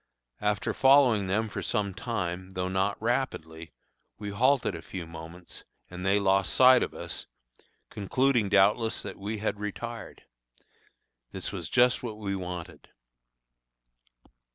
[0.39, 3.71] After following them for some time, though not rapidly,
[4.17, 7.27] we halted a few moments, and they lost sight of us,
[7.91, 10.23] concluding doubtless that we had retired.
[11.31, 12.89] This was just what we wanted.